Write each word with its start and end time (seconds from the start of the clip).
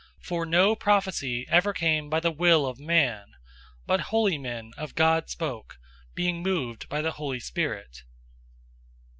001:021 0.21 0.25
For 0.25 0.45
no 0.47 0.75
prophecy 0.75 1.45
ever 1.47 1.73
came 1.73 2.09
by 2.09 2.19
the 2.19 2.31
will 2.31 2.65
of 2.65 2.79
man: 2.79 3.35
but 3.85 3.99
holy 4.01 4.39
men 4.39 4.71
of 4.75 4.95
God 4.95 5.29
spoke, 5.29 5.77
being 6.15 6.41
moved 6.41 6.89
by 6.89 7.03
the 7.03 7.11
Holy 7.11 7.39
Spirit. 7.39 8.01